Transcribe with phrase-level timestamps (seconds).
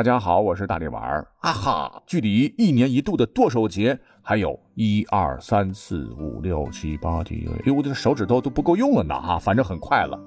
[0.00, 2.02] 大家好，我是大力丸儿啊哈！
[2.06, 7.34] 距离一年一度的剁手节还有一二三四五六七八九，
[7.66, 9.38] 哎，我的手指头都不够用了呢哈！
[9.38, 10.18] 反正很快了。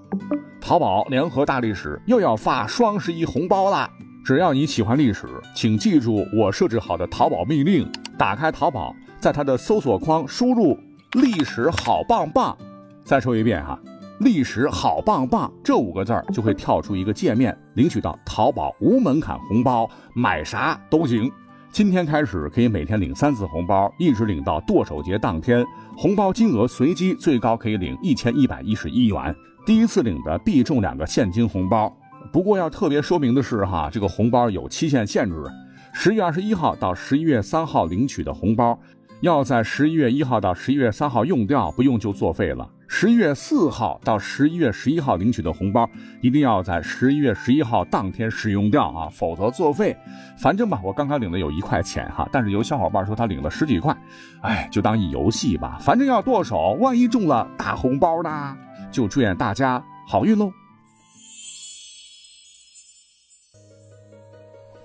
[0.62, 3.90] 淘宝联合大历史又要发双十一红包啦！
[4.24, 10.78] 只要你喜欢历史，请记住我设置好的淘宝命令：打开淘宝，在它的搜索框输入
[11.20, 12.56] “历史好棒棒”。
[13.04, 13.80] 再说一遍哈。
[14.20, 21.30] 历史好棒棒这五个字儿就会跳出一个界面，领取到淘宝无门槛红包，买啥都行。
[21.72, 25.66] 今天开始可以每天领三次红包，一直领到剁手节当天。
[25.98, 29.36] 红包金额随机，最高可以领一千一百一十一元。
[29.66, 31.92] 第一次领的必中两个现金红包。
[32.32, 35.44] 不过要特别说明的是哈，这个红包有期限限制，
[35.92, 38.80] 十月二十一号到十一月三号领取的红包，
[39.22, 42.70] 要在十一月一号到十一月三号用掉，不用就作废了。
[42.96, 45.90] 十一月四号到十一月十一号领取的红包，
[46.22, 49.98] 一定要在十一月十一号当天使用掉啊，否则作废。
[50.38, 53.98] 反正吧，我刚刚领的有一块钱哈，但是有小伙伴说他领了十几块，
[54.44, 55.80] 哎，就当一游戏吧。
[55.82, 58.56] 反正要剁手，万一中了大红包呢？
[58.92, 60.54] 就祝愿大家好运喽！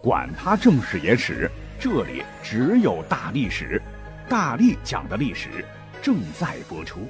[0.01, 3.81] 管他正史野史，这里只有大历史，
[4.31, 5.63] 大力讲的历史
[6.01, 7.07] 正在播出。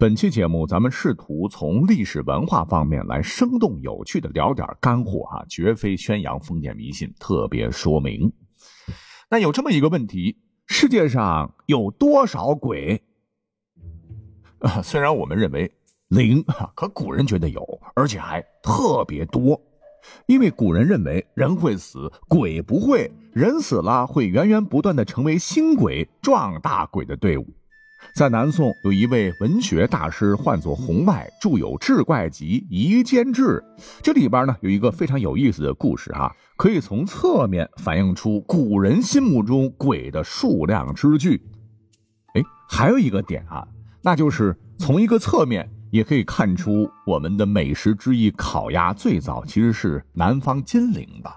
[0.00, 7.12] 本期节目，咱们试图从历史文化方面来生动有趣的聊点干货哈，绝非宣扬封建迷信。
[7.18, 8.32] 特别说明，
[9.28, 13.02] 那有这么一个问题：世界上有多少鬼？
[14.60, 15.68] 啊， 虽然我们认为
[16.06, 16.44] 零，
[16.76, 17.60] 可古人觉得有，
[17.96, 19.60] 而且还特别多。
[20.26, 27.48] 因为古人认为人会死，鬼不会；人死了会源源不断的成为新鬼，壮大鬼的队伍。
[28.18, 33.62] 在南宋，有一位文学大师，唤作洪迈，著有《志怪集》《夷坚志》。
[34.02, 41.40] 这里边呢，有一个非常有意思的故事啊，可以从侧面反映出古人心目中鬼的数量之巨。
[42.34, 43.64] 哎，还有一个点啊，
[44.02, 51.30] 那就是从一个侧面也可以看出，我们的美食之一烤鸭最早其实是南方金陵的。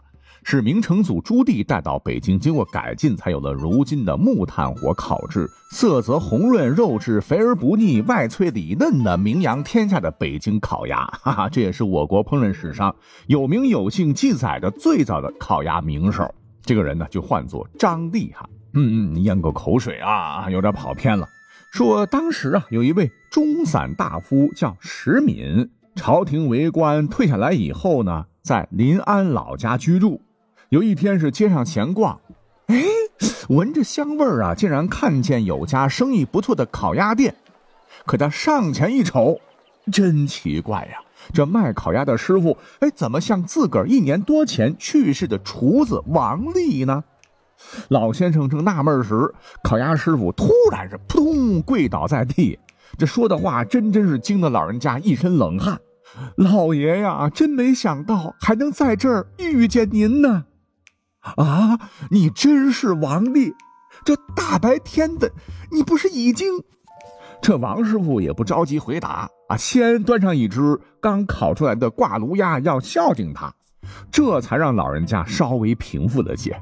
[0.44, 11.06] 是明成祖朱棣带到北京，经过改进，才有了如今的木炭火烤制，色泽红润，肉质肥而不腻，外脆里嫩的名扬天下的北京烤鸭。
[11.22, 12.94] 哈哈，这也是我国烹饪史上
[13.28, 16.34] 有名有姓记载的最早的烤鸭名手。
[16.64, 18.50] 这个人呢，就唤作张立哈。
[18.74, 21.28] 嗯嗯，咽个口水啊，有点跑偏了。
[21.72, 30.20] 说当时啊，有一位中散大夫叫石敏，朝廷为官退下来以后呢，在临安老家居住。
[30.72, 32.18] 有一天是街上闲逛，
[32.68, 32.82] 哎，
[33.50, 37.36] 闻着香味儿啊，竟然看见有家生意不错的烤鸭店。
[38.06, 39.42] 可他上前一瞅，
[39.92, 41.00] 真奇怪呀，
[41.34, 47.04] 这卖烤鸭的师傅，哎，怎么像自个儿一年多前去世的厨子王丽呢？
[47.90, 52.58] 老先生正纳闷时，烤鸭师傅突然是扑通跪倒在地，
[52.98, 55.78] 这说的话真真是惊得老人家一身冷汗。
[56.38, 60.46] 老爷呀，真没想到还能在这儿遇见您呢。
[61.22, 61.80] 啊！
[62.10, 63.54] 你真是王丽，
[64.04, 65.32] 这大白天的，
[65.72, 66.48] 你不是已经……
[67.42, 73.54] 这王师傅也不着急回答啊，先端上一只刚烤出来的挂炉鸭，要孝敬他，
[74.12, 76.56] 这才让老人家稍微平复了些。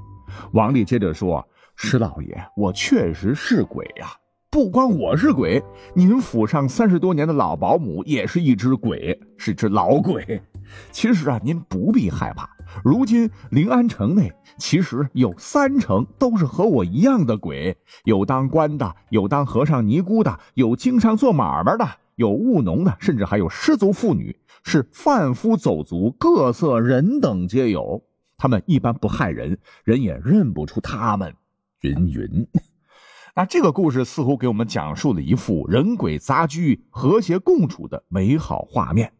[0.53, 1.45] 王丽接着说
[1.75, 4.07] ：“石老爷，我确实是鬼呀，
[4.49, 5.61] 不光我是鬼，
[5.93, 10.41] 您府上三十多年的老保姆也是一只鬼，是只老鬼。
[10.91, 12.49] 其实啊，您不必害怕。”
[12.83, 28.03] 如今临安城内，其实有三成都是和我一样的鬼，有当官的，有当和尚尼姑的，有经商做买卖的，有务农的，甚至还有失足妇女，是贩夫走卒，各色人等皆有。
[28.37, 31.35] 他们一般不害人，人也认不出他们。
[31.81, 32.47] 云云，
[33.35, 39.11] 那这个故事似乎给我们讲述了一幅人鬼杂居、和谐共处的美好画面。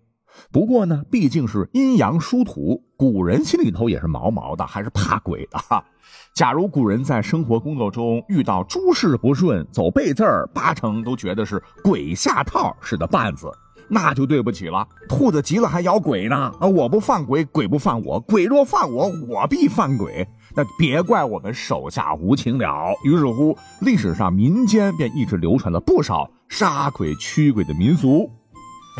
[0.51, 5.84] 不过呢，毕竟是阴阳殊途，古人心里头也是毛毛的，还是怕鬼的哈。
[6.34, 13.52] 假如古人在生活工作中遇到诸事不顺，走背字儿，八成都觉得是鬼下套使的绊子，
[13.87, 14.87] 那就对不起了。
[15.08, 16.67] 兔子急了还咬鬼呢啊！
[16.67, 20.28] 我不犯鬼，鬼不犯我，鬼若犯我，我必犯鬼。
[20.55, 22.93] 那别怪我们手下无情了。
[23.03, 28.29] 于是乎，历史上民间便一直流传了不少杀鬼驱鬼的民俗。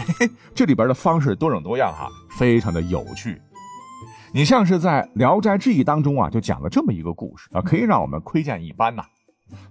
[0.56, 3.42] 这里边的方式多种多样哈，非常的有趣。
[4.32, 9.04] 你像是在《聊斋志异》当中啊，就讲了这么一个故事啊，可以让我们窥见一斑呐。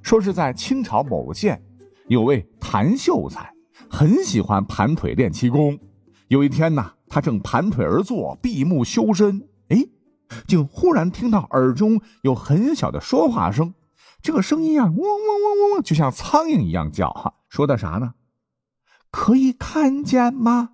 [0.02, 1.62] 说是在清朝某县，
[2.08, 3.52] 有位谭秀才，
[3.88, 5.78] 很喜欢盘腿练气功。
[6.26, 9.86] 有一天呢，他正盘腿而坐，闭目修身，哎，
[10.48, 13.72] 竟忽然听到耳中有很小的说话声。
[14.20, 17.10] 这个声音啊，嗡嗡嗡嗡，就像苍蝇一样叫。
[17.10, 18.14] 哈，说的啥呢？
[19.10, 20.70] 可以看见吗？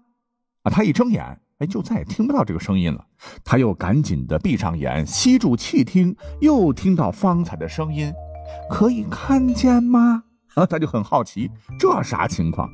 [0.62, 3.04] 啊，他一睁眼，哎，就再也听不到这个声音了。
[3.44, 8.12] 他又赶紧的闭上眼，吸住气听，又听到方才的声音，
[8.70, 10.25] 可以看见吗？
[10.54, 12.69] 啊，他就很好奇，这啥情况？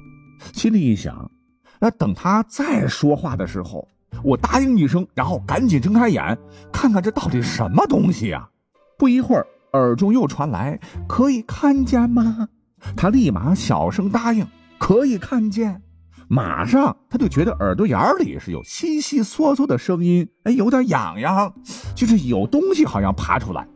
[0.52, 1.30] 心里一想。
[1.78, 3.86] 那等他再说话的时候，
[4.22, 6.36] 我答应一声，然后赶紧睁开眼，
[6.72, 8.48] 看看这到底什么东西呀？
[8.98, 10.78] 不一会儿，耳中又传来
[11.08, 12.48] “可以看见吗？”
[12.96, 14.46] 他立马小声答应
[14.80, 15.80] ：“可以看见。”
[16.32, 21.52] 马上他就觉得耳朵眼里是有悉悉嗦嗦的声音，哎，有点痒痒，
[21.94, 23.66] 就是有东西好像爬出来。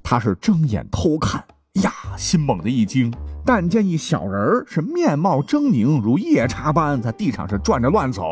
[0.00, 1.44] 他是睁眼偷看，
[1.82, 3.12] 呀，心猛地一惊。
[3.44, 8.22] 但见一小人儿是面貌狰狞如夜叉般在地上是转着乱走，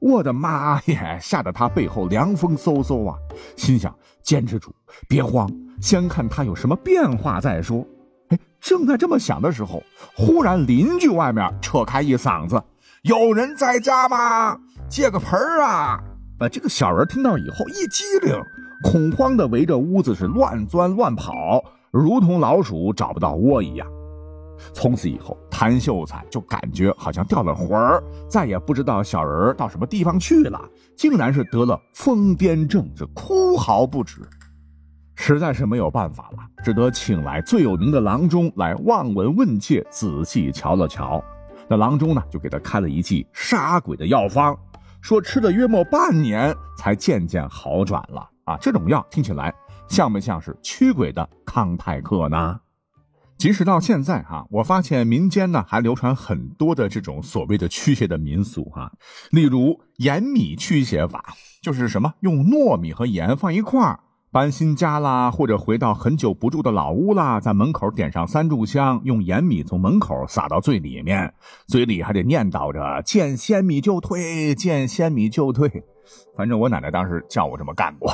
[0.00, 1.18] 我的妈耶！
[1.20, 3.16] 吓得他背后凉风嗖嗖啊，
[3.54, 4.74] 心想坚持住，
[5.06, 5.46] 别慌，
[5.78, 7.86] 先看他有什么变化再说。
[8.28, 9.82] 哎，正在这么想的时候，
[10.16, 12.62] 忽然邻居外面扯开一嗓子
[13.02, 14.58] ：“有人在家吗？
[14.88, 16.00] 借个盆啊！”
[16.40, 18.34] 啊，这个小人听到以后一激灵，
[18.82, 21.62] 恐慌的围着屋子是乱钻乱跑，
[21.92, 23.86] 如同老鼠找不到窝一样。
[24.72, 30.60] 从此以后，谭秀才就感觉好像掉了魂儿，再也不知道小人到什么地方去了，
[30.96, 34.22] 竟然是得了疯癫症，是哭嚎不止，
[35.14, 41.24] 实在是没有办法了，只得请来最有名的郎中来望闻问切，仔细瞧了瞧。
[41.68, 44.58] 那郎中呢，就给他开了一剂杀鬼的药方，
[45.00, 48.28] 说吃了约莫半年，才渐渐好转了。
[48.44, 49.54] 啊，这种药听起来
[49.88, 52.60] 像不像是驱鬼的康泰克呢？
[53.38, 58.92] 即使到现在哈，我发现民间呢还流传很多的这种所谓的驱邪的民俗哈，
[59.30, 63.98] 例如盐米驱邪法，就是什么用糯米和盐放一块儿，
[64.34, 71.32] 搬新家啦，或者回到很久不住的老屋啦，在门口点上三炷香，用盐米从门口撒到最里面，
[71.68, 75.84] 嘴里还得念叨着见仙米就退，见仙米就退。
[76.36, 78.12] 反正我奶奶当时叫我这么干过。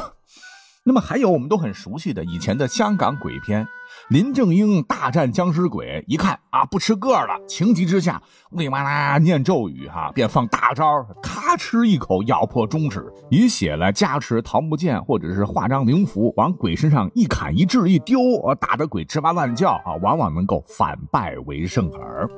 [0.90, 3.64] 那么还有我们都很熟悉的以前的香港鬼片。
[4.08, 8.20] 林正英大战僵尸鬼，一看啊不吃个了，情急之下，
[8.50, 18.18] 哇啦啦念咒语哈，便放大招，咔哧一口咬破中指，以血来加持桃木剑，或者是画张灵符往鬼身上一砍一掷一丢，
[18.60, 22.28] 打得鬼吱哇乱叫啊，往往能够反败为胜耳。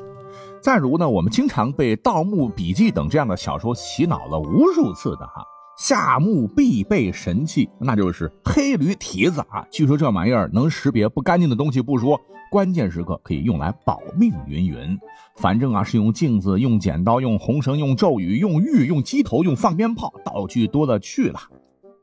[0.60, 5.42] 再如呢，我们经常被《盗墓笔记》等这样的小说洗脑了无数次的哈。
[5.82, 9.66] 夏目必备神器，那就是黑驴蹄子啊！
[9.68, 12.20] 据说这玩意儿能识别不干净的东西不说，
[12.52, 14.32] 关键时刻可以用来保命。
[14.46, 14.96] 云云，
[15.38, 21.40] 反正啊是用镜子、用剪刀、用红绳、用咒语、用玉、用鸡头、用放鞭炮，道具多了去了。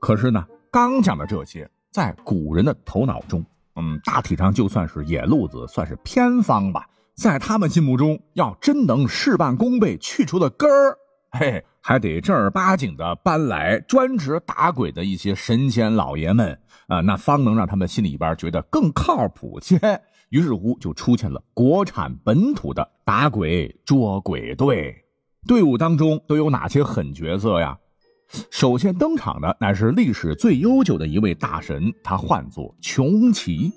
[0.02, 3.46] 可是呢，刚讲的这些，在古人的头脑中，
[3.78, 6.86] 嗯，大体上就算是野路子，算是偏方吧。
[7.16, 10.98] 在他们心目中，要真能事半功倍，去除了根儿。
[11.32, 19.80] 嘿，还得正儿八经的搬来专职打鬼的一些神仙老爷们啊，那方能让他们心里边觉得更靠谱些。
[20.30, 24.96] 于是乎，就出现了国产本土的打鬼捉鬼队。
[25.48, 27.78] 队伍当中都有哪些狠角色呀？
[28.52, 33.72] 首先登场的乃是历史最悠久的一位大神，他唤作穷奇。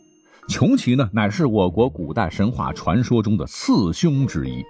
[0.49, 4.63] 穷奇呢，乃是我国古代神话传说中的四凶之一，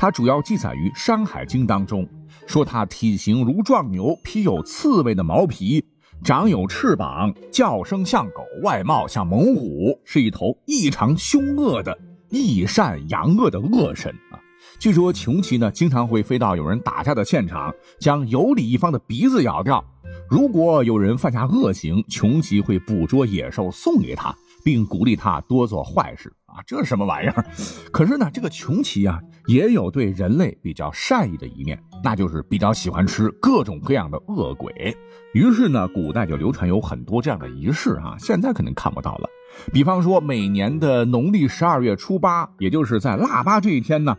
[0.00, 2.08] 它主要记载于《山海经》当中。
[2.46, 5.84] 说他体型如壮牛，披有刺猬的毛皮，
[6.22, 11.96] 长有翅膀，叫声像狗，外貌像猛虎，是一头异常凶恶的
[12.30, 14.38] 异善阳恶的恶神啊！
[14.78, 19.84] 据说穷奇呢，经常会飞到有人打架的现场，将有理一方的鼻子咬掉。
[20.28, 24.34] 如果有人犯下恶行，穷奇会捕捉野兽送给他。
[24.64, 26.30] 并鼓励他多做坏事
[26.66, 27.44] 这是什么玩意儿？
[27.92, 34.96] 可是呢，这个穷奇啊，也有对人类比较善意的一面，那就是比较喜欢吃各种各样的恶鬼。
[35.34, 39.28] 于是呢，古代就流传有很多这样的仪式啊，现在肯定看不到了。
[39.72, 44.16] 比方说，每年的农历十二月初八，也就是在腊八这一天呢，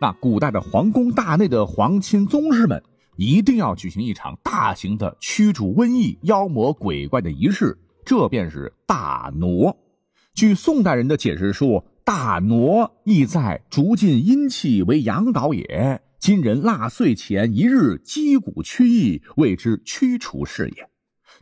[0.00, 2.82] 那古代的皇宫大内的皇亲宗室们
[3.16, 7.76] 一定要举行一场大型的驱逐瘟疫、妖魔鬼怪的仪式。
[8.02, 9.76] 这便是大挪。
[10.34, 16.00] 据宋代人的解释说，大挪意在逐尽阴气为阳导也。
[16.18, 20.88] 今人腊岁前一日击鼓驱疫，谓之驱除是也。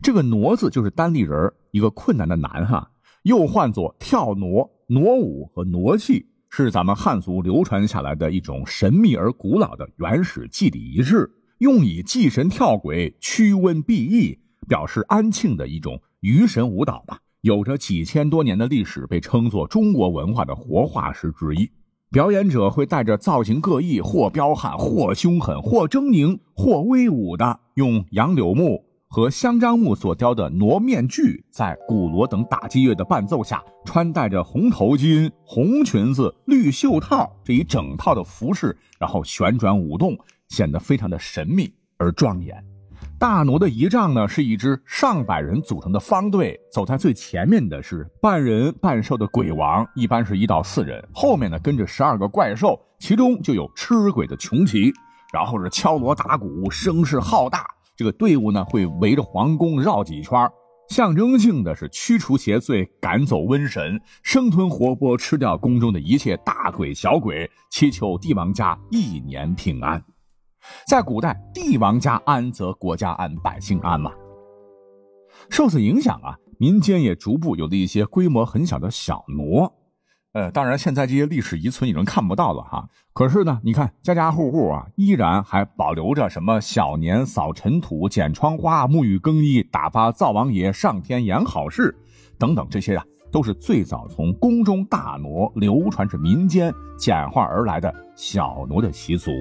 [0.01, 2.91] 这个挪字就是单立人，一个困难的难哈，
[3.23, 11.29] 又唤作跳挪、挪舞和挪气，是咱们汉族流传下来的一种神秘而古老的原始祭礼仪式。
[11.59, 17.19] 用以祭神跳鬼、驱瘟避疫，表示安庆的一种鱼神舞蹈吧。
[17.41, 21.69] 有着几千多年的历史，被称作中国文化的活化石之一。
[22.11, 40.17] 表演者会带着造型各异、或彪悍、或凶狠、或狰狞、或威武的，用杨柳木和香樟木所雕的傩面具，在鼓锣等打击乐的伴奏下，穿戴着红头巾、红裙子、绿袖套这一整套的服饰，然后旋转舞动，
[40.49, 42.68] 显得非常的神秘而庄严。
[43.19, 54.93] 大傩的仪仗呢，是一支上百人组成的方队，走在最前面的是半人半兽的鬼王，一般是一到四人，后面呢跟着十二个怪兽，其中就有吃鬼的穷奇，
[55.33, 57.65] 然后是敲锣打鼓，声势浩大。
[57.97, 60.49] 这个队伍呢会围着皇宫绕几圈，
[60.87, 70.01] 象征性的是驱除邪祟，赶走瘟神，生吞活剥吃掉宫中的一切大鬼小鬼，祈求帝王家一年平安。
[70.87, 74.11] 在古代，帝王家安则国家安，百姓安嘛。
[75.49, 79.71] 受此影响啊，民间也逐步有了一些规模很小的小傩。
[80.33, 82.87] 呃，当然现在这些历史遗存已经看不到了哈。
[83.13, 91.97] 可是呢，你看家家户户啊，依然还保留着什么小年扫尘土、剪窗花、沐浴更衣、打发灶王爷上天言好事
[92.37, 99.31] 等等这些啊，都是最早从宫中大傩流传至民间简化而来的小傩的习俗。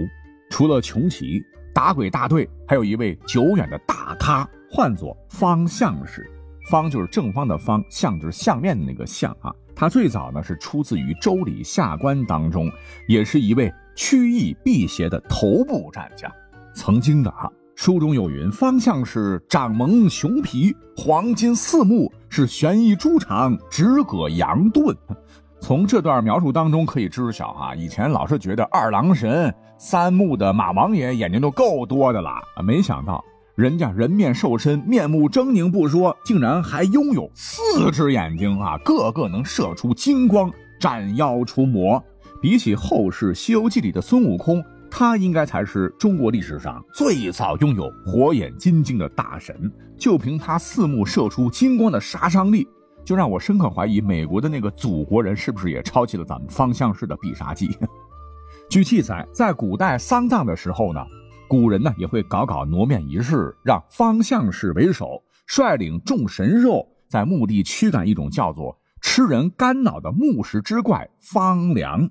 [0.50, 1.42] 除了穷奇
[1.74, 6.28] 打鬼大队，还有一位久远的大咖，唤作方相氏。
[6.70, 9.50] 方就是正方的方，相就是相面的那个相啊。
[9.74, 12.70] 他最早呢是出自于《周礼·下官》当中，
[13.06, 16.30] 也是一位曲意辟邪的头部战将。
[16.74, 24.94] 曾经的哈书中有云：方相氏掌蒙熊皮，黄金四目，是玄翼猪肠，直葛羊盾。
[25.60, 33.22] 从这段描述当中可以知晓，啊，以前老是觉得二郎神、三目的马王爷眼睛都够多的了啊，没想到
[33.54, 40.50] 人家人面兽身、面目狰狞不说，竟然还拥有四只眼睛啊，个个能射出金光，
[40.80, 42.02] 斩妖除魔。
[42.40, 49.70] 比起后世《西游记》里的孙悟空，他应该才是中国历史上最早拥有火眼金睛的大神。
[49.98, 52.64] 就凭他四目射出金光的杀伤力。
[53.08, 57.74] 就让我深刻怀疑，美国的那个祖国人是不是也抄袭了咱们方向式的必杀技？
[58.68, 61.00] 据记载，在古代丧葬的时候呢，
[61.48, 72.10] 古人呢也会搞搞挪面仪式，让方向氏为首，率领众神兽在墓地驱赶一种叫做吃人肝脑的木石之怪方良。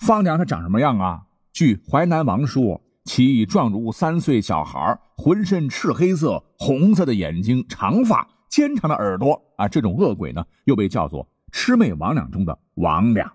[0.00, 1.22] 方良他长什么样啊？
[1.52, 8.26] 据《淮南王》说，其状如三岁小孩，浑身赤黑色，红色的眼睛，长发。
[8.54, 13.28] 尖长的耳朵啊，这种恶鬼呢，又被叫做魑魅魍魉中的魍魉。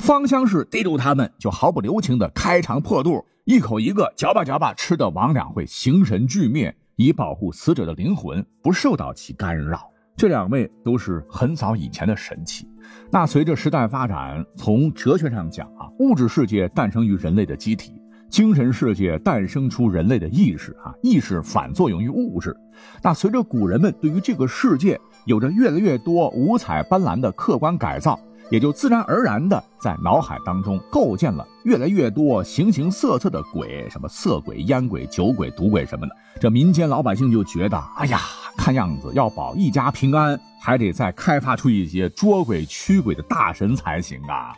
[0.00, 9.88] 方香氏逮住他们，就毫不留情的开肠破肚，一口一个嚼吧嚼吧，吃的魍魉会形神俱灭，以保护死者的灵魂不受到其干扰。
[10.16, 12.68] 这两位都是很早以前的神器。
[13.12, 17.99] 那随着时代发展，从哲学上讲啊，物质世界诞生于人类的机体。
[18.30, 22.56] 精神世界诞生出人类的意识，啊，意识反作用于物质。
[23.02, 28.18] 那随着古人们对于这个世界有着越来越多五彩斑斓的客观改造，
[28.48, 36.16] 也就自然而然的在脑海当中构建了越来越多形形色色的鬼，什么色鬼、烟鬼、酒鬼、赌鬼什么的。
[36.40, 38.20] 这民间老百姓就觉得，哎呀，
[38.56, 44.54] 看样子要保一家平安，还得再开发出一些捉鬼驱鬼的大神才行啊。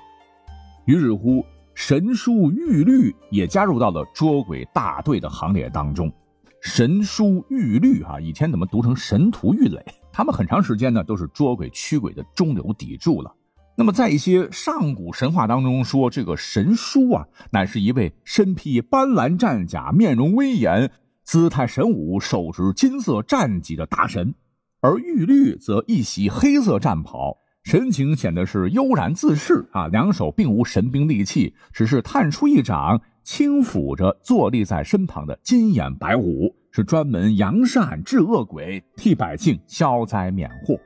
[0.84, 1.42] 于是乎。
[1.74, 6.12] 神书玉律也加入到了捉鬼大队的行列当中。
[6.60, 9.84] 神书玉律啊，以前怎么读成神荼玉垒？
[10.12, 13.34] 他们很长时间呢都是捉鬼驱鬼的中流砥柱了。
[13.74, 20.92] 那么在一些上古神话当中说，这个神书啊，乃是一位身披斑斓战甲、面容威严、
[21.24, 24.34] 姿态神武、手执金色战戟的大神，
[24.82, 27.38] 而玉律则一袭黑色战袍。
[27.64, 40.76] 神情显得是悠然自适啊，两手并无神兵利器，只是探出一掌，轻抚着坐立在身旁的金眼白虎，是专门扬善治恶鬼，替百姓消灾免祸。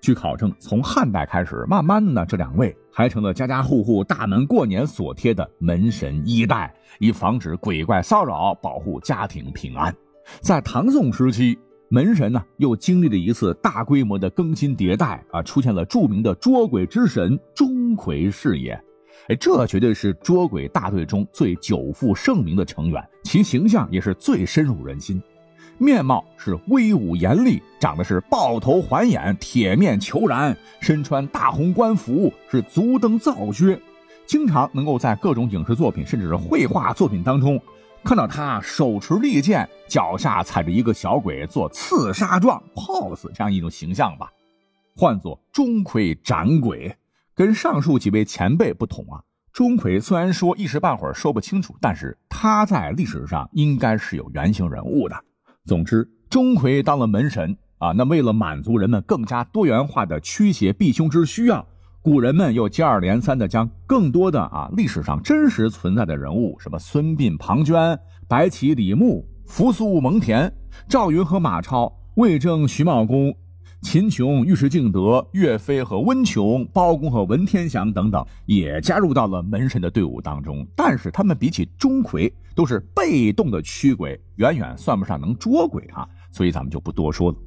[0.00, 9.94] 据考证，从汉代开始，慢慢的这两位还成了家家户户大门过年所贴的门神衣带，以防止鬼怪骚扰，保护家庭平安。
[10.40, 11.58] 在唐宋时期。
[11.94, 18.72] 门神呢，又经历了一次大规模的更新迭代啊，出现了著名的捉鬼之神钟馗是也。
[19.28, 25.22] 哎，这绝对是捉鬼大队中最久负盛名的成员，其形象也是最深入人心。
[25.78, 33.80] 面貌是威武严厉，长得是豹头环眼、铁面虬髯，身穿大红官服，是足蹬皂靴，
[34.26, 37.62] 经常能够在各种影视作品甚至是绘画作品当中。
[38.04, 44.30] 看到他手持利剑，脚下踩着一个小鬼，做刺杀状 pose 这样一种形象吧，
[44.94, 46.94] 唤作钟馗斩鬼。
[47.34, 49.22] 跟上述几位前辈不同啊，
[49.54, 55.16] 钟馗虽然说一时半会儿说不清楚，但是他在历史上应该是有原型人物的。
[55.64, 61.66] 总之，钟馗当了门神啊，那为了满足人们更加多元化的驱邪避凶之需要。
[62.04, 70.52] 古人们又接二连三地将更多的啊历史上真实存在的人物，什么孙膑、庞涓、白起、李牧、扶苏、蒙恬、
[70.86, 73.34] 赵云和马超、魏征、徐茂公、
[73.80, 80.66] 秦琼、尉迟敬德、岳飞和温琼、包公和文天祥等等，也加入到了门神的队伍当中。
[80.76, 87.38] 但是他们比起钟馗，都是被动的驱鬼，远远算不上能捉鬼啊，所以咱们就不多说了。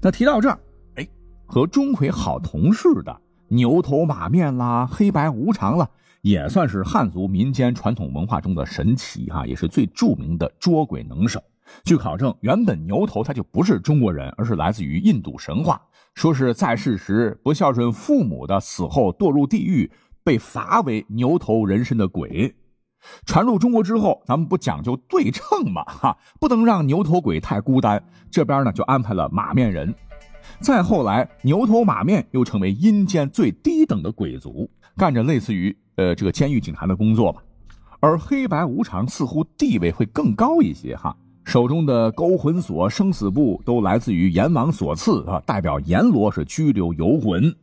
[0.00, 0.58] 那提到这儿，
[0.94, 1.06] 哎，
[1.44, 3.14] 和钟馗好同事的。
[3.52, 5.90] 牛头马面啦，黑白无常了，
[6.22, 11.38] 也算是汉族民间传统文化中的神奇哈，也是最著名的捉鬼能手。
[11.84, 15.78] 据考证，原本牛头他就不是中国人，而是来自于印度神话，
[16.14, 19.92] 说是在世时不孝顺父母的，死后堕入地狱，
[20.24, 22.56] 被罚为牛头人身的鬼。
[23.26, 29.94] 传入中国之后，咱们不讲究对称嘛哈，不能让牛头鬼太孤单，这边呢就安排了马面人。
[30.60, 37.42] 再后来，牛头马面又成为阴间最低等的鬼族，干着类似于呃这个监狱警察的工作吧。
[38.00, 47.54] 而黑白无常似乎地位会更高一些哈，手中的勾魂锁、生死簿都来自于阎王所赐啊，代表阎罗是拘留游魂。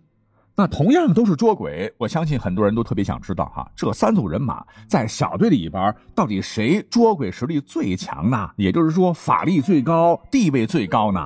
[0.56, 8.50] 那同样都是捉鬼，我相信很多人都特别想知道哈，这三组人马在小队里边到底谁捉鬼实力最强呢？
[8.58, 11.26] 也就是说法力最高、地位最高呢？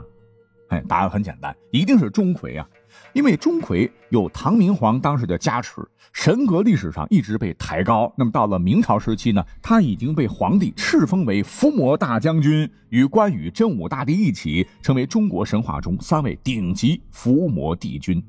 [0.81, 2.67] 答案很简单，一定是钟馗啊！
[3.13, 8.11] 因为钟馗有唐明皇当时的加持，神格历史上一直被抬高。
[8.17, 18.23] 那么到了明朝时期呢，他已经被皇帝敕封为伏魔大将军，与关羽、真武大帝一起成为中国神话中三位顶级伏魔帝君。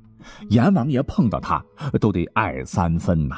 [0.49, 1.63] 阎王爷碰到他
[2.01, 3.37] 都得爱三分呐。